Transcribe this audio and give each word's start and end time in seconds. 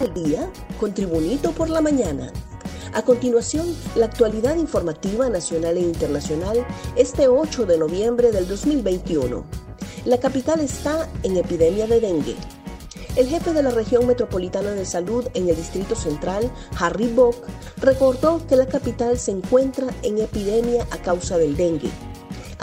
El 0.00 0.12
día 0.12 0.50
con 0.80 0.92
Tribunito 0.92 1.52
por 1.52 1.70
la 1.70 1.80
mañana. 1.80 2.32
A 2.94 3.02
continuación, 3.02 3.66
la 3.94 4.06
actualidad 4.06 4.56
informativa 4.56 5.28
nacional 5.28 5.76
e 5.76 5.82
internacional 5.82 6.66
este 6.96 7.28
8 7.28 7.64
de 7.64 7.78
noviembre 7.78 8.32
del 8.32 8.48
2021. 8.48 9.44
La 10.04 10.18
capital 10.18 10.60
está 10.60 11.08
en 11.22 11.36
epidemia 11.36 11.86
de 11.86 12.00
dengue. 12.00 12.34
El 13.14 13.28
jefe 13.28 13.52
de 13.52 13.62
la 13.62 13.70
región 13.70 14.06
metropolitana 14.08 14.72
de 14.72 14.84
salud 14.84 15.28
en 15.34 15.48
el 15.48 15.54
Distrito 15.54 15.94
Central, 15.94 16.50
Harry 16.78 17.06
Bock, 17.06 17.36
recordó 17.76 18.44
que 18.48 18.56
la 18.56 18.66
capital 18.66 19.16
se 19.16 19.30
encuentra 19.30 19.86
en 20.02 20.18
epidemia 20.18 20.88
a 20.90 20.98
causa 20.98 21.38
del 21.38 21.56
dengue. 21.56 21.90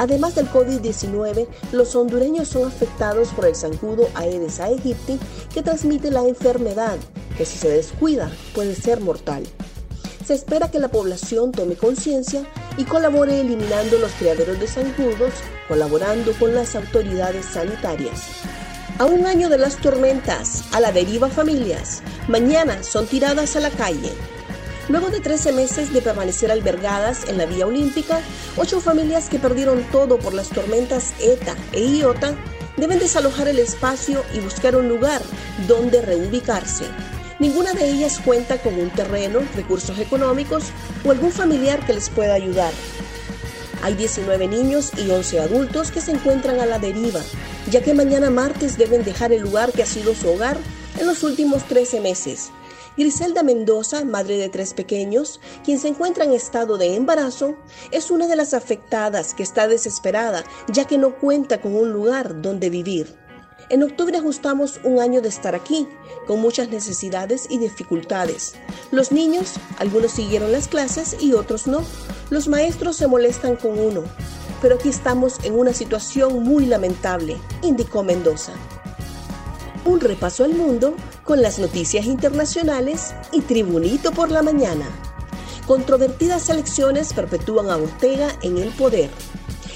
Además 0.01 0.33
del 0.33 0.49
COVID-19, 0.49 1.47
los 1.73 1.95
hondureños 1.95 2.47
son 2.47 2.67
afectados 2.67 3.27
por 3.35 3.45
el 3.45 3.55
zancudo 3.55 4.09
Aedes 4.15 4.59
aegypti 4.59 5.19
que 5.53 5.61
transmite 5.61 6.09
la 6.09 6.27
enfermedad, 6.27 6.97
que 7.37 7.45
si 7.45 7.59
se 7.59 7.69
descuida 7.69 8.31
puede 8.55 8.73
ser 8.73 8.99
mortal. 8.99 9.43
Se 10.25 10.33
espera 10.33 10.71
que 10.71 10.79
la 10.79 10.87
población 10.87 11.51
tome 11.51 11.75
conciencia 11.75 12.41
y 12.77 12.85
colabore 12.85 13.41
eliminando 13.41 13.99
los 13.99 14.11
criaderos 14.13 14.59
de 14.59 14.65
zancudos, 14.65 15.33
colaborando 15.67 16.31
con 16.39 16.55
las 16.55 16.75
autoridades 16.75 17.45
sanitarias. 17.45 18.21
A 18.97 19.05
un 19.05 19.27
año 19.27 19.49
de 19.49 19.59
las 19.59 19.77
tormentas, 19.77 20.63
a 20.73 20.79
la 20.79 20.91
deriva 20.91 21.29
familias, 21.29 22.01
mañana 22.27 22.81
son 22.81 23.05
tiradas 23.05 23.55
a 23.55 23.59
la 23.59 23.69
calle. 23.69 24.11
Luego 24.91 25.09
de 25.09 25.21
13 25.21 25.53
meses 25.53 25.93
de 25.93 26.01
permanecer 26.01 26.51
albergadas 26.51 27.29
en 27.29 27.37
la 27.37 27.45
vía 27.45 27.65
olímpica, 27.65 28.19
ocho 28.57 28.81
familias 28.81 29.29
que 29.29 29.39
perdieron 29.39 29.83
todo 29.89 30.19
por 30.19 30.33
las 30.33 30.49
tormentas 30.49 31.13
ETA 31.21 31.55
e 31.71 31.81
IOTA 31.81 32.35
deben 32.75 32.99
desalojar 32.99 33.47
el 33.47 33.59
espacio 33.59 34.21
y 34.33 34.41
buscar 34.41 34.75
un 34.75 34.89
lugar 34.89 35.21
donde 35.65 36.01
reubicarse. 36.01 36.83
Ninguna 37.39 37.71
de 37.71 37.89
ellas 37.89 38.19
cuenta 38.19 38.57
con 38.57 38.73
un 38.73 38.89
terreno, 38.89 39.39
recursos 39.55 39.97
económicos 39.97 40.65
o 41.05 41.11
algún 41.11 41.31
familiar 41.31 41.85
que 41.85 41.93
les 41.93 42.09
pueda 42.09 42.33
ayudar. 42.33 42.73
Hay 43.83 43.93
19 43.93 44.45
niños 44.49 44.91
y 44.97 45.09
11 45.09 45.39
adultos 45.39 45.91
que 45.91 46.01
se 46.01 46.11
encuentran 46.11 46.59
a 46.59 46.65
la 46.65 46.79
deriva, 46.79 47.21
ya 47.69 47.81
que 47.81 47.93
mañana 47.93 48.29
martes 48.29 48.77
deben 48.77 49.05
dejar 49.05 49.31
el 49.31 49.41
lugar 49.41 49.71
que 49.71 49.83
ha 49.83 49.85
sido 49.85 50.13
su 50.13 50.27
hogar 50.27 50.57
en 50.99 51.07
los 51.07 51.23
últimos 51.23 51.63
13 51.63 52.01
meses. 52.01 52.51
Griselda 53.01 53.41
Mendoza, 53.41 54.05
madre 54.05 54.37
de 54.37 54.47
tres 54.47 54.75
pequeños, 54.75 55.41
quien 55.65 55.79
se 55.79 55.87
encuentra 55.87 56.23
en 56.23 56.33
estado 56.33 56.77
de 56.77 56.95
embarazo, 56.95 57.55
es 57.89 58.11
una 58.11 58.27
de 58.27 58.35
las 58.35 58.53
afectadas 58.53 59.33
que 59.33 59.41
está 59.41 59.67
desesperada, 59.67 60.43
ya 60.67 60.85
que 60.85 60.99
no 60.99 61.15
cuenta 61.15 61.61
con 61.61 61.75
un 61.75 61.91
lugar 61.91 62.43
donde 62.43 62.69
vivir. 62.69 63.15
En 63.71 63.81
octubre 63.81 64.15
ajustamos 64.19 64.79
un 64.83 64.99
año 64.99 65.19
de 65.19 65.29
estar 65.29 65.55
aquí, 65.55 65.87
con 66.27 66.41
muchas 66.41 66.69
necesidades 66.69 67.47
y 67.49 67.57
dificultades. 67.57 68.53
Los 68.91 69.11
niños, 69.11 69.55
algunos 69.79 70.11
siguieron 70.11 70.51
las 70.51 70.67
clases 70.67 71.15
y 71.19 71.33
otros 71.33 71.65
no. 71.65 71.83
Los 72.29 72.47
maestros 72.47 72.97
se 72.97 73.07
molestan 73.07 73.55
con 73.55 73.79
uno. 73.79 74.03
Pero 74.61 74.75
aquí 74.75 74.89
estamos 74.89 75.43
en 75.43 75.57
una 75.57 75.73
situación 75.73 76.43
muy 76.43 76.67
lamentable, 76.67 77.35
indicó 77.63 78.03
Mendoza. 78.03 78.53
Un 79.83 79.99
repaso 79.99 80.43
al 80.43 80.53
mundo 80.53 80.95
con 81.23 81.41
las 81.41 81.57
noticias 81.57 82.05
internacionales 82.05 83.15
y 83.31 83.41
Tribunito 83.41 84.11
por 84.11 84.29
la 84.29 84.43
mañana. 84.43 84.85
Controvertidas 85.65 86.49
elecciones 86.49 87.13
perpetúan 87.13 87.69
a 87.69 87.77
Ortega 87.77 88.29
en 88.43 88.57
el 88.57 88.69
poder. 88.69 89.09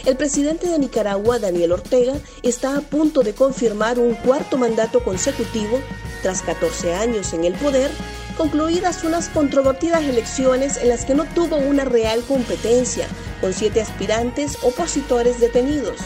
El 0.05 0.15
presidente 0.15 0.67
de 0.67 0.77
Nicaragua, 0.77 1.39
Daniel 1.39 1.71
Ortega, 1.71 2.13
está 2.43 2.77
a 2.77 2.81
punto 2.81 3.23
de 3.23 3.33
confirmar 3.33 3.97
un 3.97 4.13
cuarto 4.13 4.57
mandato 4.57 5.03
consecutivo 5.03 5.79
tras 6.21 6.43
14 6.43 6.93
años 6.93 7.33
en 7.33 7.43
el 7.43 7.53
poder, 7.53 7.89
concluidas 8.37 9.03
unas 9.03 9.29
controvertidas 9.29 10.03
elecciones 10.03 10.77
en 10.77 10.89
las 10.89 11.05
que 11.05 11.15
no 11.15 11.25
tuvo 11.33 11.57
una 11.57 11.85
real 11.85 12.21
competencia, 12.27 13.07
con 13.41 13.53
siete 13.53 13.81
aspirantes 13.81 14.59
opositores 14.61 15.39
detenidos. 15.39 15.97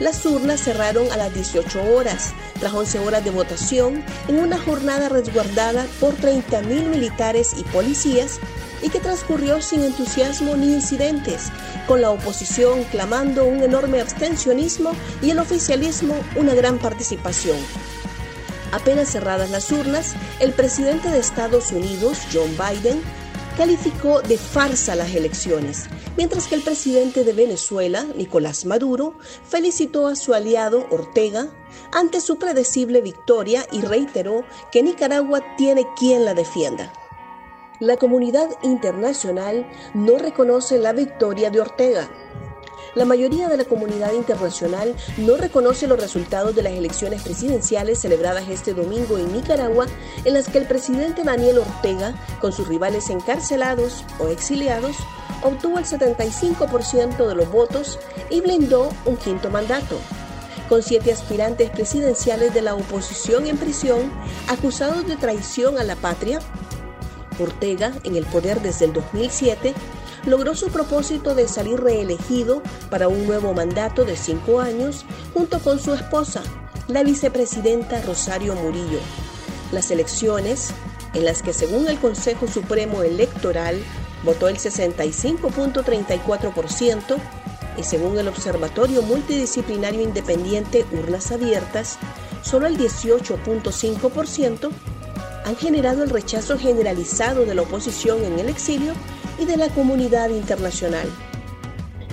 Las 0.00 0.24
urnas 0.26 0.60
cerraron 0.60 1.10
a 1.10 1.16
las 1.16 1.34
18 1.34 1.82
horas, 1.92 2.32
tras 2.60 2.72
11 2.72 3.00
horas 3.00 3.24
de 3.24 3.30
votación, 3.30 4.04
en 4.28 4.38
una 4.38 4.56
jornada 4.56 5.08
resguardada 5.08 5.86
por 5.98 6.14
30.000 6.16 6.88
militares 6.88 7.54
y 7.56 7.64
policías 7.64 8.38
y 8.80 8.90
que 8.90 9.00
transcurrió 9.00 9.60
sin 9.60 9.82
entusiasmo 9.82 10.54
ni 10.54 10.72
incidentes, 10.72 11.50
con 11.88 12.00
la 12.00 12.10
oposición 12.10 12.84
clamando 12.84 13.44
un 13.44 13.62
enorme 13.62 14.00
abstencionismo 14.00 14.92
y 15.20 15.30
el 15.30 15.40
oficialismo 15.40 16.14
una 16.36 16.54
gran 16.54 16.78
participación. 16.78 17.58
Apenas 18.70 19.10
cerradas 19.10 19.50
las 19.50 19.72
urnas, 19.72 20.14
el 20.38 20.52
presidente 20.52 21.10
de 21.10 21.18
Estados 21.18 21.72
Unidos, 21.72 22.18
John 22.32 22.50
Biden, 22.50 23.02
calificó 23.58 24.22
de 24.22 24.38
farsa 24.38 24.94
las 24.94 25.12
elecciones, 25.16 25.86
mientras 26.16 26.46
que 26.46 26.54
el 26.54 26.62
presidente 26.62 27.24
de 27.24 27.32
Venezuela, 27.32 28.06
Nicolás 28.14 28.64
Maduro, 28.64 29.14
felicitó 29.48 30.06
a 30.06 30.14
su 30.14 30.32
aliado 30.32 30.86
Ortega 30.90 31.48
ante 31.90 32.20
su 32.20 32.38
predecible 32.38 33.00
victoria 33.00 33.66
y 33.72 33.80
reiteró 33.80 34.44
que 34.70 34.84
Nicaragua 34.84 35.42
tiene 35.56 35.84
quien 35.96 36.24
la 36.24 36.34
defienda. 36.34 36.92
La 37.80 37.96
comunidad 37.96 38.48
internacional 38.62 39.68
no 39.92 40.18
reconoce 40.18 40.78
la 40.78 40.92
victoria 40.92 41.50
de 41.50 41.60
Ortega. 41.60 42.08
La 42.98 43.04
mayoría 43.04 43.48
de 43.48 43.56
la 43.56 43.64
comunidad 43.64 44.12
internacional 44.12 44.92
no 45.18 45.36
reconoce 45.36 45.86
los 45.86 46.00
resultados 46.00 46.56
de 46.56 46.64
las 46.64 46.72
elecciones 46.72 47.22
presidenciales 47.22 48.00
celebradas 48.00 48.48
este 48.48 48.74
domingo 48.74 49.18
en 49.18 49.32
Nicaragua, 49.32 49.86
en 50.24 50.34
las 50.34 50.48
que 50.48 50.58
el 50.58 50.66
presidente 50.66 51.22
Daniel 51.22 51.58
Ortega, 51.58 52.16
con 52.40 52.50
sus 52.50 52.66
rivales 52.66 53.08
encarcelados 53.08 54.04
o 54.18 54.26
exiliados, 54.26 54.96
obtuvo 55.44 55.78
el 55.78 55.84
75% 55.84 57.28
de 57.28 57.34
los 57.36 57.48
votos 57.52 58.00
y 58.30 58.40
blindó 58.40 58.88
un 59.04 59.16
quinto 59.16 59.48
mandato. 59.48 59.96
Con 60.68 60.82
siete 60.82 61.12
aspirantes 61.12 61.70
presidenciales 61.70 62.52
de 62.52 62.62
la 62.62 62.74
oposición 62.74 63.46
en 63.46 63.58
prisión, 63.58 64.12
acusados 64.48 65.06
de 65.06 65.14
traición 65.14 65.78
a 65.78 65.84
la 65.84 65.94
patria, 65.94 66.40
Ortega, 67.38 67.92
en 68.02 68.16
el 68.16 68.26
poder 68.26 68.60
desde 68.60 68.86
el 68.86 68.92
2007, 68.92 69.72
logró 70.28 70.54
su 70.54 70.68
propósito 70.68 71.34
de 71.34 71.48
salir 71.48 71.80
reelegido 71.80 72.62
para 72.90 73.08
un 73.08 73.26
nuevo 73.26 73.54
mandato 73.54 74.04
de 74.04 74.16
cinco 74.16 74.60
años 74.60 75.06
junto 75.32 75.58
con 75.60 75.78
su 75.78 75.94
esposa, 75.94 76.42
la 76.86 77.02
vicepresidenta 77.02 78.02
Rosario 78.02 78.54
Murillo. 78.54 79.00
Las 79.72 79.90
elecciones, 79.90 80.70
en 81.14 81.24
las 81.24 81.42
que 81.42 81.52
según 81.52 81.88
el 81.88 81.98
Consejo 81.98 82.46
Supremo 82.48 83.02
Electoral 83.02 83.82
votó 84.24 84.48
el 84.48 84.58
65.34% 84.58 87.16
y 87.76 87.82
según 87.82 88.18
el 88.18 88.28
Observatorio 88.28 89.02
Multidisciplinario 89.02 90.00
Independiente 90.02 90.86
Urnas 90.92 91.30
Abiertas, 91.30 91.98
solo 92.42 92.66
el 92.66 92.78
18.5%, 92.78 94.70
han 95.44 95.56
generado 95.56 96.02
el 96.02 96.10
rechazo 96.10 96.58
generalizado 96.58 97.44
de 97.44 97.54
la 97.54 97.62
oposición 97.62 98.24
en 98.24 98.36
el 98.38 98.48
exilio 98.48 98.94
y 99.38 99.44
de 99.44 99.56
la 99.56 99.68
comunidad 99.68 100.30
internacional. 100.30 101.08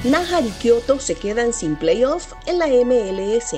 Najar 0.03 0.45
y 0.45 0.51
Kyoto 0.51 0.99
se 0.99 1.15
quedan 1.15 1.51
sin 1.51 1.75
playoff 1.75 2.33
en 2.45 2.59
la 2.59 2.67
MLS. 2.67 3.55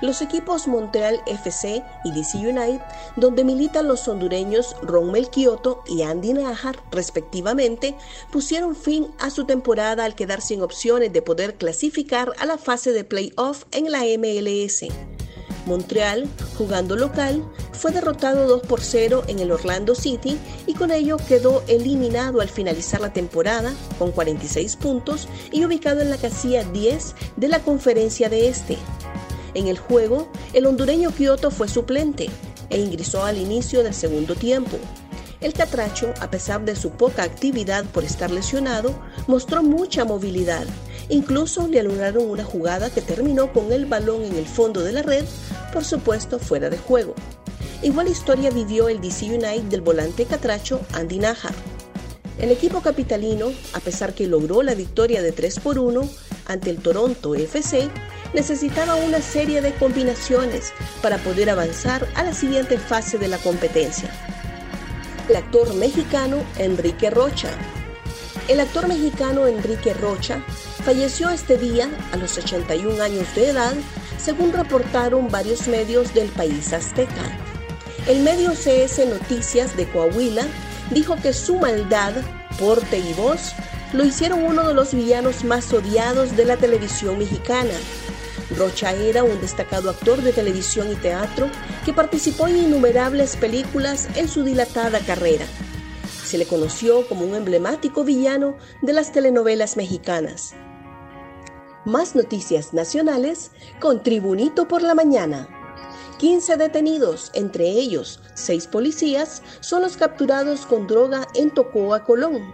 Los 0.00 0.20
equipos 0.20 0.68
Montreal 0.68 1.22
FC 1.26 1.82
y 2.04 2.12
DC 2.12 2.38
United, 2.38 2.80
donde 3.16 3.44
militan 3.44 3.88
los 3.88 4.06
hondureños 4.08 4.76
Rommel 4.82 5.30
Kyoto 5.30 5.82
y 5.86 6.02
Andy 6.02 6.34
Najar, 6.34 6.76
respectivamente, 6.90 7.94
pusieron 8.30 8.76
fin 8.76 9.08
a 9.18 9.30
su 9.30 9.44
temporada 9.44 10.04
al 10.04 10.14
quedar 10.14 10.42
sin 10.42 10.62
opciones 10.62 11.12
de 11.12 11.22
poder 11.22 11.54
clasificar 11.54 12.32
a 12.38 12.46
la 12.46 12.58
fase 12.58 12.92
de 12.92 13.04
playoff 13.04 13.64
en 13.72 13.90
la 13.90 14.00
MLS. 14.18 14.84
Montreal, 15.66 16.28
jugando 16.56 16.96
local, 16.96 17.44
fue 17.72 17.92
derrotado 17.92 18.46
2 18.46 18.62
por 18.62 18.80
0 18.80 19.24
en 19.26 19.40
el 19.40 19.50
Orlando 19.50 19.94
City 19.94 20.38
y 20.66 20.74
con 20.74 20.90
ello 20.90 21.18
quedó 21.28 21.62
eliminado 21.68 22.40
al 22.40 22.48
finalizar 22.48 23.00
la 23.00 23.12
temporada 23.12 23.74
con 23.98 24.12
46 24.12 24.76
puntos 24.76 25.28
y 25.52 25.64
ubicado 25.64 26.00
en 26.00 26.10
la 26.10 26.16
casilla 26.16 26.64
10 26.64 27.14
de 27.36 27.48
la 27.48 27.58
conferencia 27.60 28.28
de 28.28 28.48
este. 28.48 28.78
En 29.54 29.68
el 29.68 29.78
juego, 29.78 30.28
el 30.52 30.66
hondureño 30.66 31.10
Kyoto 31.10 31.50
fue 31.50 31.68
suplente 31.68 32.28
e 32.70 32.78
ingresó 32.78 33.24
al 33.24 33.38
inicio 33.38 33.82
del 33.82 33.94
segundo 33.94 34.34
tiempo. 34.34 34.78
El 35.40 35.52
Catracho, 35.52 36.14
a 36.20 36.30
pesar 36.30 36.64
de 36.64 36.76
su 36.76 36.90
poca 36.90 37.22
actividad 37.22 37.84
por 37.84 38.04
estar 38.04 38.30
lesionado, 38.30 38.94
mostró 39.26 39.62
mucha 39.62 40.04
movilidad. 40.04 40.66
Incluso 41.08 41.68
le 41.68 41.80
anularon 41.80 42.28
una 42.28 42.42
jugada 42.42 42.90
que 42.90 43.02
terminó 43.02 43.52
con 43.52 43.70
el 43.70 43.86
balón 43.86 44.24
en 44.24 44.34
el 44.36 44.46
fondo 44.46 44.82
de 44.82 44.92
la 44.92 45.02
red 45.02 45.24
por 45.72 45.84
supuesto 45.84 46.38
fuera 46.38 46.70
de 46.70 46.78
juego. 46.78 47.14
Igual 47.82 48.08
historia 48.08 48.50
vivió 48.50 48.88
el 48.88 49.00
DC 49.00 49.26
United 49.26 49.64
del 49.64 49.80
volante 49.80 50.24
catracho 50.24 50.80
Andy 50.92 51.18
Najar. 51.18 51.54
El 52.38 52.50
equipo 52.50 52.82
capitalino, 52.82 53.50
a 53.72 53.80
pesar 53.80 54.14
que 54.14 54.26
logró 54.26 54.62
la 54.62 54.74
victoria 54.74 55.22
de 55.22 55.32
3 55.32 55.60
por 55.60 55.78
1 55.78 56.08
ante 56.46 56.70
el 56.70 56.78
Toronto 56.78 57.34
FC, 57.34 57.88
necesitaba 58.34 58.96
una 58.96 59.20
serie 59.20 59.62
de 59.62 59.72
combinaciones 59.74 60.72
para 61.02 61.18
poder 61.18 61.48
avanzar 61.48 62.06
a 62.14 62.22
la 62.22 62.34
siguiente 62.34 62.78
fase 62.78 63.18
de 63.18 63.28
la 63.28 63.38
competencia. 63.38 64.10
el 65.28 65.36
actor 65.36 65.74
mexicano 65.74 66.44
Enrique 66.58 67.10
Rocha. 67.10 67.48
El 68.48 68.60
actor 68.60 68.86
mexicano 68.86 69.48
Enrique 69.48 69.92
Rocha 69.92 70.40
falleció 70.84 71.30
este 71.30 71.56
día 71.56 71.90
a 72.12 72.16
los 72.16 72.38
81 72.38 73.02
años 73.02 73.34
de 73.34 73.48
edad, 73.48 73.74
según 74.26 74.52
reportaron 74.52 75.28
varios 75.28 75.68
medios 75.68 76.12
del 76.12 76.28
país 76.30 76.72
azteca. 76.72 77.38
El 78.08 78.24
medio 78.24 78.54
CS 78.54 79.06
Noticias 79.06 79.76
de 79.76 79.86
Coahuila 79.86 80.44
dijo 80.90 81.14
que 81.14 81.32
su 81.32 81.60
maldad, 81.60 82.12
porte 82.58 82.98
y 82.98 83.12
voz 83.12 83.52
lo 83.92 84.04
hicieron 84.04 84.42
uno 84.42 84.66
de 84.66 84.74
los 84.74 84.94
villanos 84.94 85.44
más 85.44 85.72
odiados 85.72 86.36
de 86.36 86.44
la 86.44 86.56
televisión 86.56 87.18
mexicana. 87.18 87.74
Rocha 88.56 88.92
era 88.94 89.22
un 89.22 89.40
destacado 89.40 89.90
actor 89.90 90.20
de 90.20 90.32
televisión 90.32 90.90
y 90.90 90.96
teatro 90.96 91.48
que 91.84 91.92
participó 91.92 92.48
en 92.48 92.56
innumerables 92.56 93.36
películas 93.36 94.08
en 94.16 94.26
su 94.26 94.42
dilatada 94.42 94.98
carrera. 94.98 95.46
Se 96.24 96.36
le 96.36 96.46
conoció 96.46 97.06
como 97.06 97.24
un 97.24 97.36
emblemático 97.36 98.02
villano 98.02 98.56
de 98.82 98.92
las 98.92 99.12
telenovelas 99.12 99.76
mexicanas. 99.76 100.56
Más 101.86 102.16
noticias 102.16 102.74
nacionales 102.74 103.52
con 103.78 104.02
Tribunito 104.02 104.66
por 104.66 104.82
la 104.82 104.96
Mañana. 104.96 105.48
15 106.18 106.56
detenidos, 106.56 107.30
entre 107.32 107.68
ellos 107.68 108.18
6 108.34 108.66
policías, 108.66 109.40
son 109.60 109.82
los 109.82 109.96
capturados 109.96 110.66
con 110.66 110.88
droga 110.88 111.28
en 111.36 111.52
Tocoa, 111.52 112.02
Colón. 112.02 112.52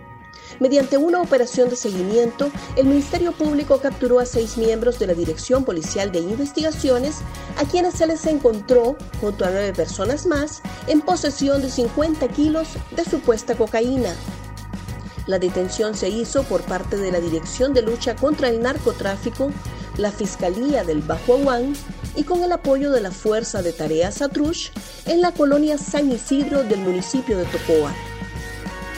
Mediante 0.61 0.99
una 0.99 1.23
operación 1.23 1.71
de 1.71 1.77
seguimiento, 1.77 2.51
el 2.77 2.85
Ministerio 2.85 3.33
Público 3.33 3.79
capturó 3.79 4.21
a 4.21 4.27
seis 4.27 4.59
miembros 4.59 4.99
de 4.99 5.07
la 5.07 5.15
Dirección 5.15 5.65
Policial 5.65 6.13
de 6.13 6.19
Investigaciones, 6.19 7.21
a 7.57 7.65
quienes 7.65 7.95
se 7.95 8.07
les 8.07 8.27
encontró, 8.27 8.97
junto 9.19 9.47
a 9.47 9.51
nueve 9.51 9.73
personas 9.73 10.27
más, 10.27 10.61
en 10.89 11.01
posesión 11.01 11.63
de 11.63 11.71
50 11.71 12.29
kilos 12.29 12.69
de 12.95 13.05
supuesta 13.07 13.55
cocaína. 13.55 14.15
La 15.27 15.39
detención 15.39 15.95
se 15.97 16.09
hizo 16.09 16.43
por 16.43 16.63
parte 16.63 16.97
de 16.97 17.13
la 17.13 17.21
Dirección 17.21 17.75
de 17.75 17.83
Lucha 17.83 18.17
contra 18.17 18.49
el 18.49 18.61
Narcotráfico, 18.61 19.53
la 19.97 20.11
Fiscalía 20.11 20.83
del 20.85 21.01
Bajo 21.01 21.35
Aguán 21.35 21.75
y 22.17 22.25
con 22.25 22.43
el 22.43 22.53
apoyo 22.53 22.91
de 22.91 23.01
la 23.01 23.13
Fuerza 23.13 23.63
de 23.63 23.73
Tareas 23.73 24.21
Atrush 24.21 24.71
en 25.07 25.21
la 25.21 25.33
colonia 25.33 25.79
San 25.79 26.11
Isidro 26.11 26.65
del 26.65 26.81
municipio 26.81 27.39
de 27.39 27.45
Tocoa. 27.45 27.93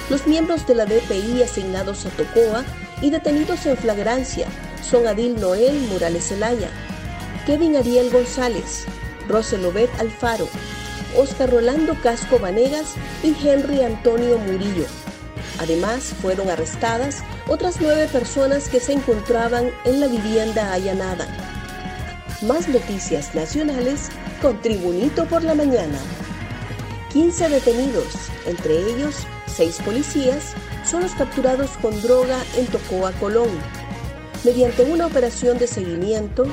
Los 0.08 0.26
miembros 0.26 0.66
de 0.66 0.74
la 0.74 0.86
DPI 0.86 1.42
asignados 1.42 2.06
a 2.06 2.10
Tocoa 2.10 2.64
y 3.02 3.10
detenidos 3.10 3.66
en 3.66 3.76
flagrancia 3.76 4.48
son 4.82 5.06
Adil 5.06 5.38
Noel 5.40 5.78
Morales 5.88 6.28
Zelaya, 6.28 6.70
Kevin 7.46 7.76
Ariel 7.76 8.10
González, 8.10 8.84
Roselobet 9.28 9.90
Alfaro, 9.98 10.48
Oscar 11.16 11.50
Rolando 11.50 11.94
Casco 12.02 12.38
Vanegas 12.38 12.94
y 13.22 13.34
Henry 13.46 13.82
Antonio 13.82 14.38
Murillo. 14.38 15.03
Además, 15.58 16.12
fueron 16.20 16.50
arrestadas 16.50 17.22
otras 17.48 17.76
nueve 17.80 18.08
personas 18.10 18.68
que 18.68 18.80
se 18.80 18.92
encontraban 18.92 19.70
en 19.84 20.00
la 20.00 20.08
vivienda 20.08 20.72
allanada. 20.72 21.26
Más 22.42 22.68
noticias 22.68 23.34
nacionales 23.34 24.08
con 24.42 24.60
Tribunito 24.60 25.26
por 25.26 25.42
la 25.42 25.54
Mañana. 25.54 25.98
15 27.12 27.48
detenidos, 27.48 28.14
entre 28.46 28.76
ellos 28.76 29.26
6 29.46 29.82
policías, 29.84 30.54
son 30.84 31.02
los 31.02 31.12
capturados 31.12 31.70
con 31.80 32.00
droga 32.02 32.38
en 32.56 32.66
Tocoa, 32.66 33.12
Colón. 33.12 33.48
Mediante 34.44 34.82
una 34.82 35.06
operación 35.06 35.58
de 35.58 35.66
seguimiento, 35.66 36.44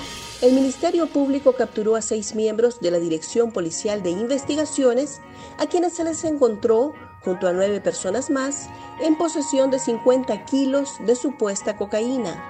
el 0.42 0.54
Ministerio 0.54 1.08
Público 1.08 1.54
capturó 1.54 1.96
a 1.96 2.02
seis 2.02 2.34
miembros 2.34 2.80
de 2.80 2.90
la 2.90 3.00
Dirección 3.00 3.52
Policial 3.52 4.02
de 4.02 4.10
Investigaciones, 4.10 5.20
a 5.60 5.68
quienes 5.68 5.94
se 5.94 6.04
les 6.04 6.24
encontró, 6.24 6.94
junto 7.24 7.48
a 7.48 7.54
nueve 7.54 7.82
personas 7.82 8.30
más, 8.30 8.70
en 9.00 9.18
posesión 9.18 9.72
de 9.72 9.80
50 9.80 10.46
kilos 10.46 10.96
de 11.06 11.16
supuesta 11.16 11.76
cocaína. 11.76 12.44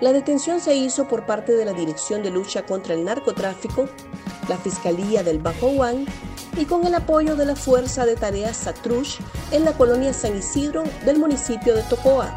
La 0.00 0.12
detención 0.12 0.60
se 0.60 0.74
hizo 0.74 1.06
por 1.06 1.26
parte 1.26 1.52
de 1.52 1.64
la 1.64 1.72
Dirección 1.72 2.22
de 2.22 2.30
Lucha 2.30 2.66
contra 2.66 2.94
el 2.94 3.04
Narcotráfico, 3.04 3.88
la 4.48 4.56
Fiscalía 4.56 5.22
del 5.22 5.38
Bajo 5.38 5.70
Juan 5.70 6.06
y 6.56 6.64
con 6.64 6.84
el 6.86 6.94
apoyo 6.94 7.36
de 7.36 7.46
la 7.46 7.56
Fuerza 7.56 8.04
de 8.04 8.16
Tareas 8.16 8.56
Satrush 8.56 9.18
en 9.52 9.64
la 9.64 9.72
colonia 9.72 10.12
San 10.12 10.36
Isidro 10.36 10.82
del 11.04 11.18
municipio 11.18 11.74
de 11.74 11.82
Tocoa. 11.84 12.34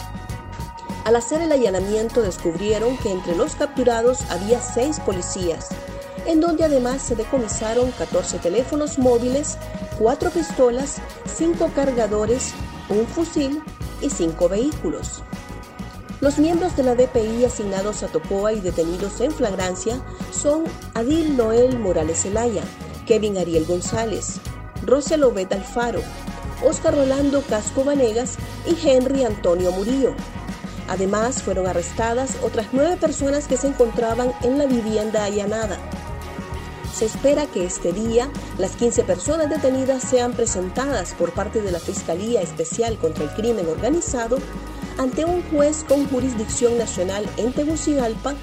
Al 1.05 1.15
hacer 1.15 1.41
el 1.41 1.51
allanamiento 1.51 2.21
descubrieron 2.21 2.97
que 2.97 3.11
entre 3.11 3.35
los 3.35 3.55
capturados 3.55 4.21
había 4.31 4.61
seis 4.61 4.99
policías, 4.99 5.69
en 6.25 6.41
donde 6.41 6.63
además 6.63 7.01
se 7.01 7.15
decomisaron 7.15 7.91
14 7.91 8.39
teléfonos 8.39 8.97
móviles, 8.97 9.57
cuatro 9.97 10.29
pistolas, 10.29 10.97
cinco 11.25 11.71
cargadores, 11.73 12.53
un 12.89 13.05
fusil 13.07 13.61
y 14.01 14.09
cinco 14.09 14.49
vehículos. 14.49 15.23
Los 16.21 16.39
miembros 16.39 16.75
de 16.75 16.83
la 16.83 16.95
DPI 16.95 17.45
asignados 17.45 18.03
a 18.03 18.07
Tocoa 18.07 18.53
y 18.53 18.59
detenidos 18.59 19.19
en 19.21 19.31
flagrancia 19.31 20.01
son 20.31 20.63
Adil 20.93 21.35
Noel 21.35 21.77
Morales 21.79 22.23
Zelaya, 22.23 22.63
Kevin 23.05 23.37
Ariel 23.37 23.65
González, 23.65 24.39
Rosel 24.85 25.23
Obed 25.23 25.51
Alfaro, 25.51 26.01
Oscar 26.63 26.95
Rolando 26.95 27.41
Casco 27.41 27.83
Vanegas 27.83 28.37
y 28.65 28.87
Henry 28.87 29.23
Antonio 29.23 29.71
Murillo. 29.71 30.13
Además, 30.87 31.41
fueron 31.41 31.67
arrestadas 31.67 32.37
otras 32.43 32.67
nueve 32.71 32.95
personas 32.97 33.47
que 33.47 33.57
se 33.57 33.67
encontraban 33.67 34.31
en 34.43 34.57
la 34.57 34.65
vivienda 34.65 35.25
allanada. 35.25 35.77
Se 36.95 37.03
espera 37.03 37.45
que 37.45 37.65
este 37.65 37.91
día 37.91 38.31
las 38.57 38.77
15 38.77 39.03
personas 39.03 39.49
detenidas 39.49 40.01
sean 40.01 40.31
presentadas 40.31 41.13
por 41.13 41.33
parte 41.33 41.61
de 41.61 41.69
la 41.69 41.79
Fiscalía 41.79 42.41
Especial 42.41 42.97
contra 42.97 43.25
el 43.25 43.31
Crimen 43.31 43.67
Organizado 43.67 44.37
ante 44.97 45.25
un 45.25 45.43
juez 45.49 45.83
con 45.83 46.07
jurisdicción 46.07 46.77
nacional 46.77 47.25
en 47.35 47.51
Tegucigalpa, 47.51 48.35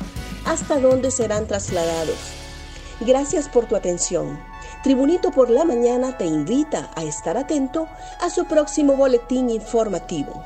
hasta 0.45 0.79
donde 0.79 1.11
serán 1.11 1.47
trasladados. 1.47 2.19
Gracias 3.01 3.49
por 3.49 3.65
tu 3.65 3.75
atención. 3.75 4.39
Tribunito 4.83 5.31
por 5.31 5.49
la 5.49 5.65
Mañana 5.65 6.19
te 6.19 6.27
invita 6.27 6.91
a 6.95 7.05
estar 7.05 7.39
atento 7.39 7.89
a 8.21 8.29
su 8.29 8.45
próximo 8.45 8.97
boletín 8.97 9.49
informativo. 9.49 10.45